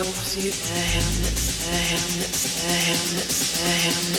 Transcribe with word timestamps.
I'm 0.00 0.06
that 0.06 0.86
helps, 0.94 1.66
that 1.66 1.74
helps, 1.74 2.62
that 2.62 2.80
helps, 2.88 3.62
that 3.62 3.80
helps. 3.82 4.09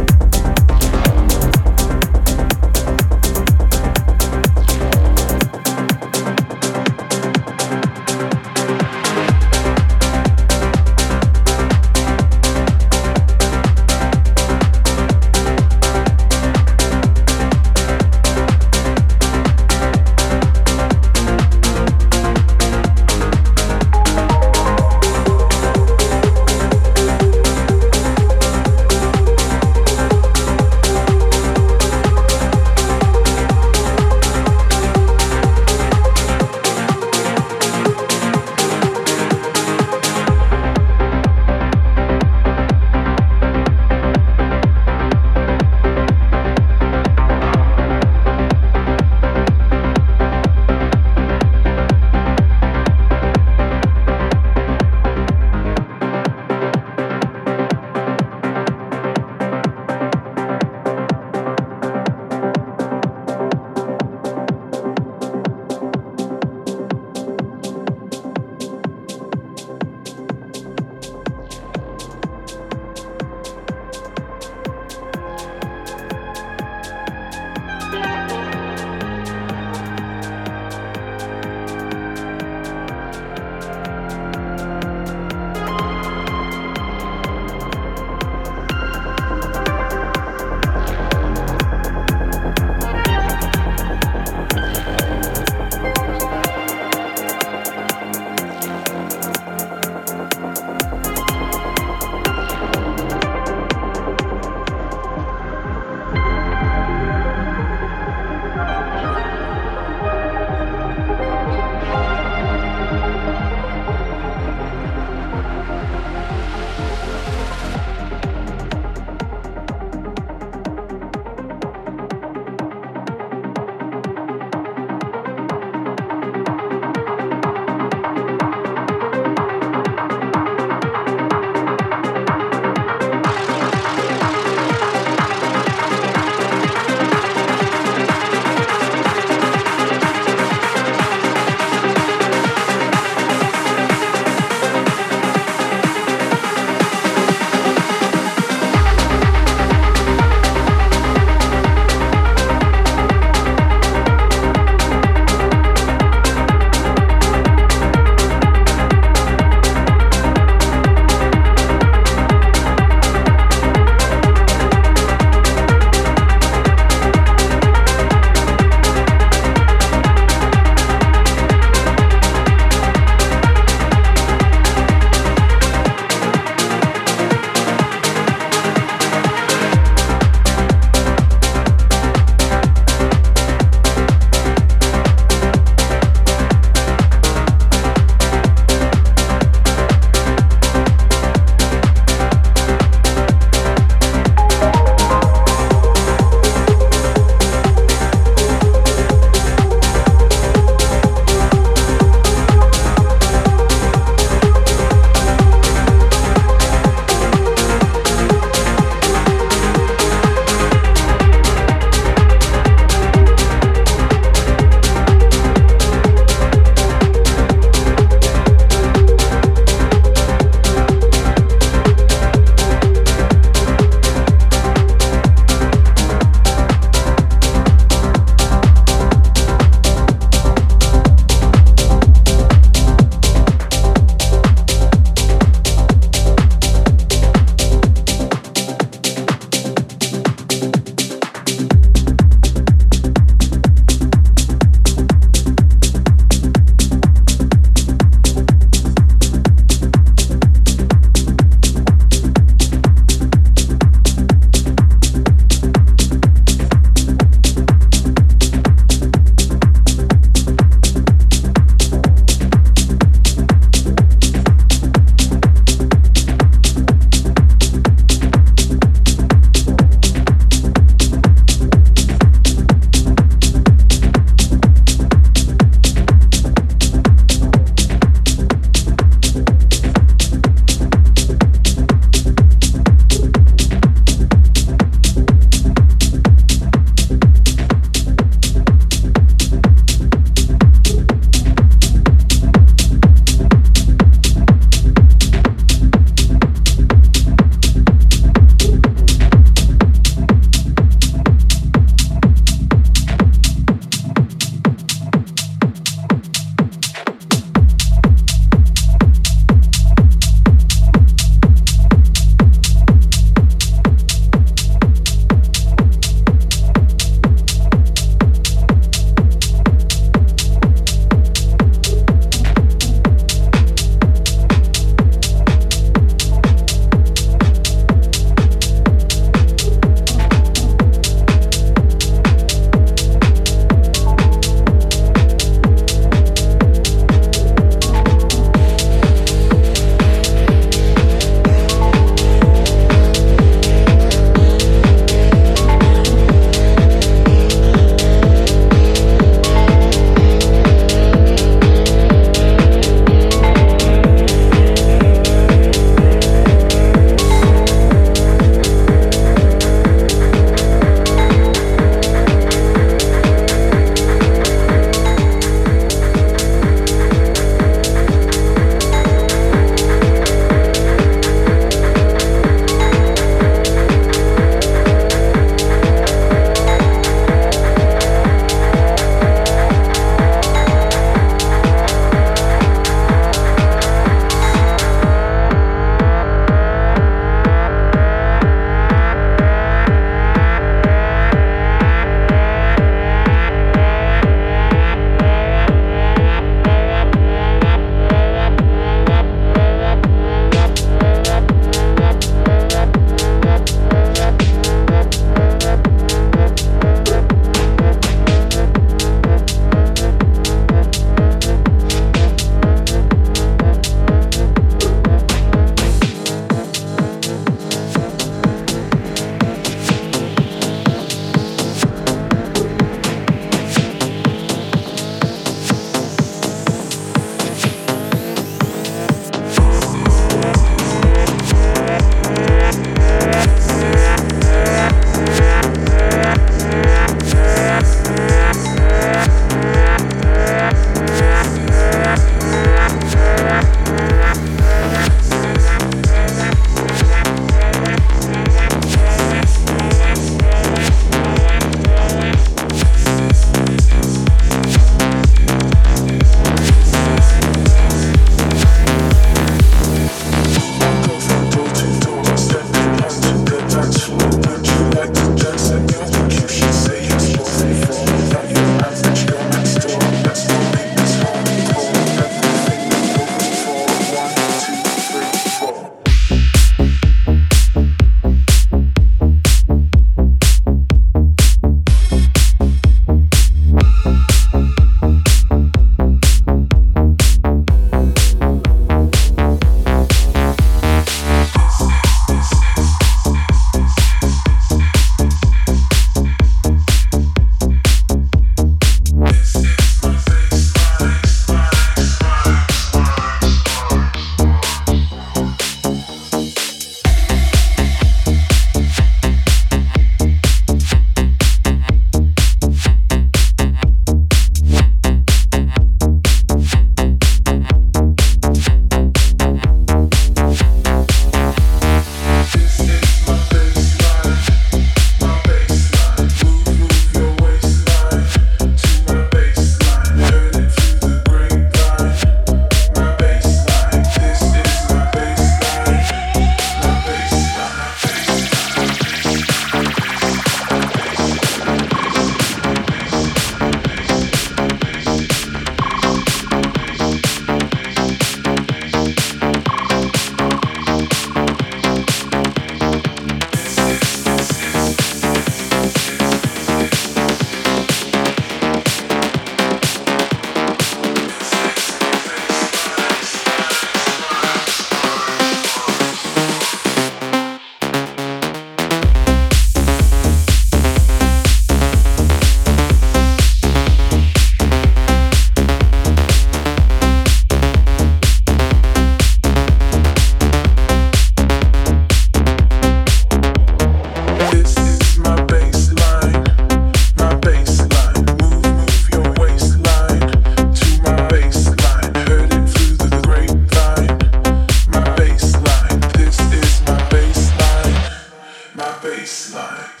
baseline. 599.21 600.00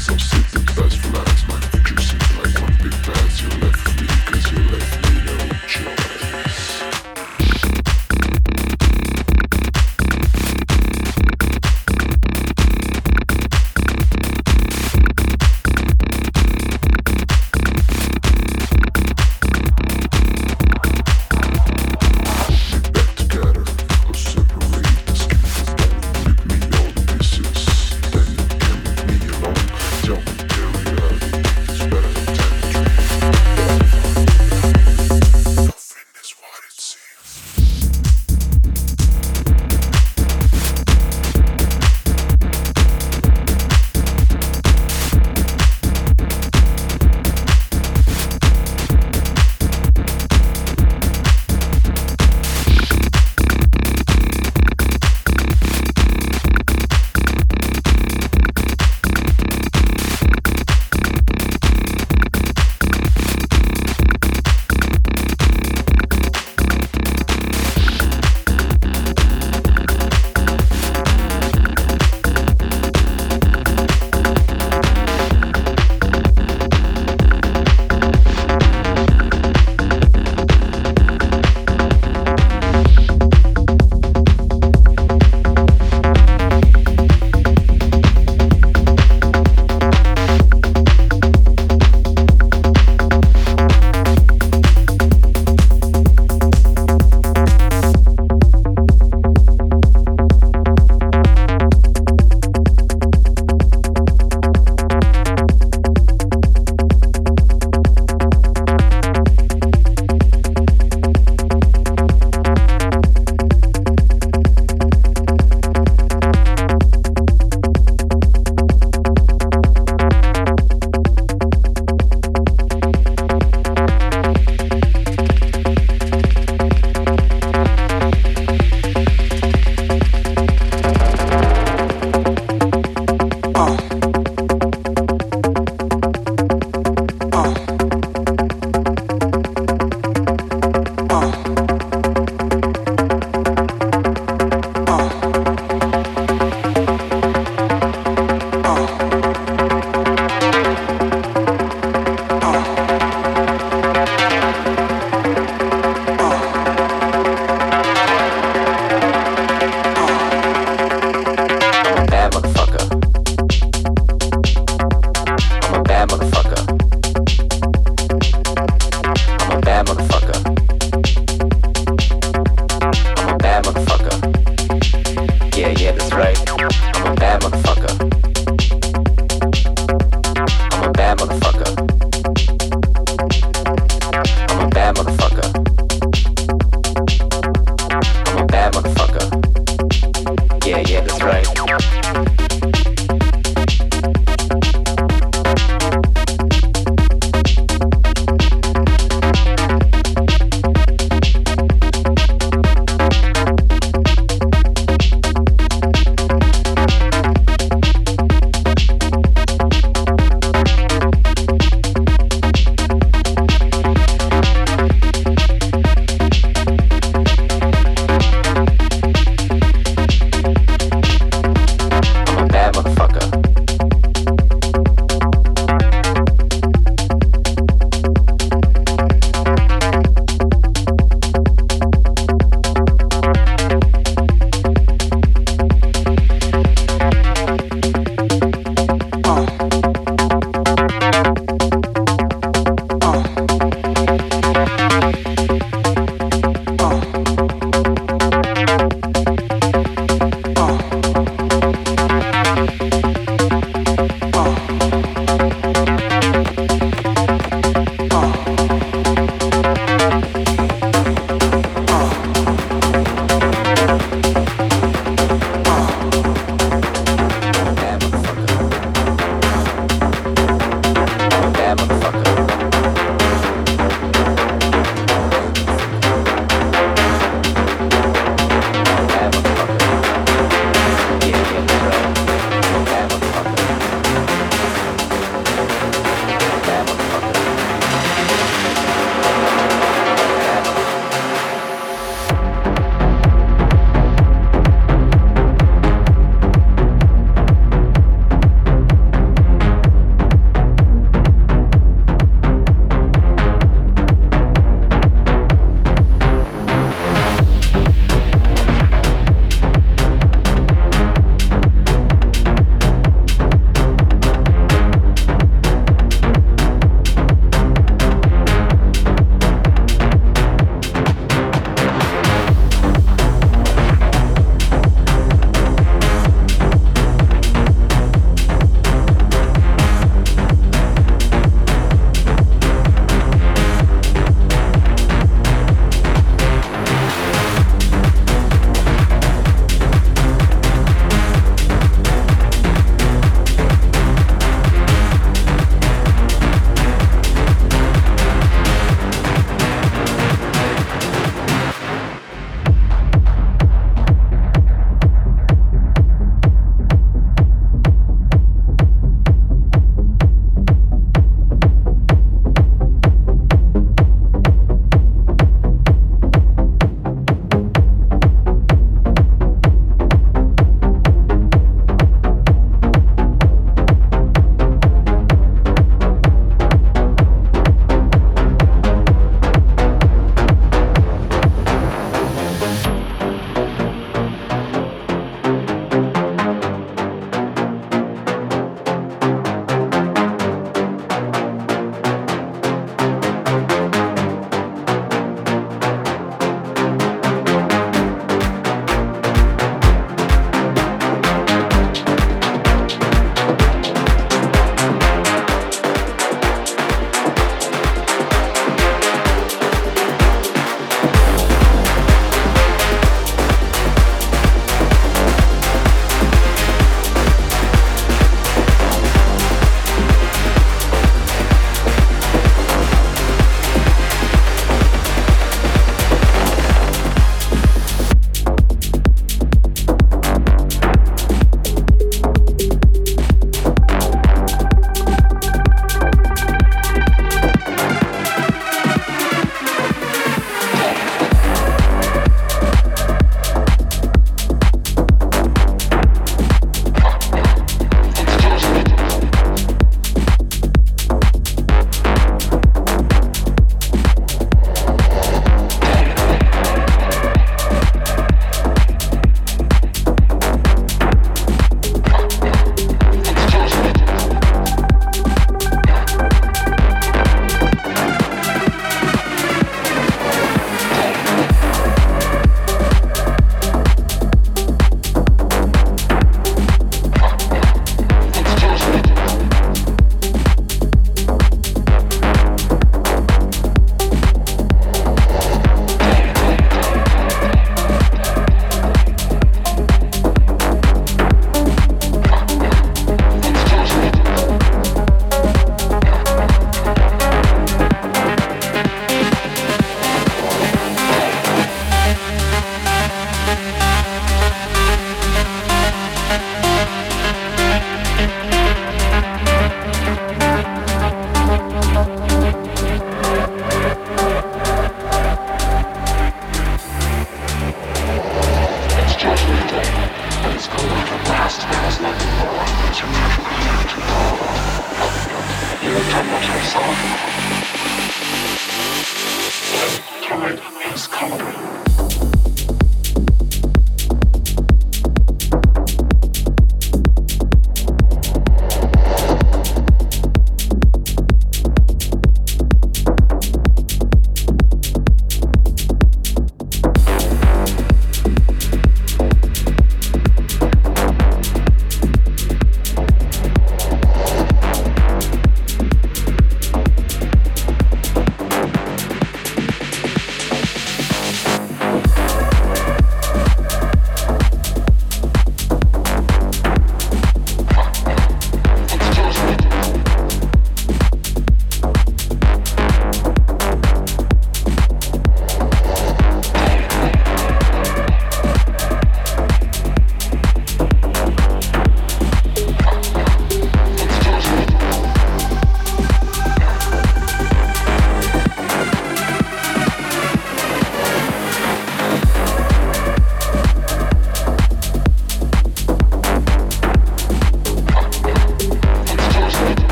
So 0.00 0.16
seek 0.16 0.48
the 0.48 0.60
best 0.60 0.96
for 0.96 1.12
last. 1.12 1.59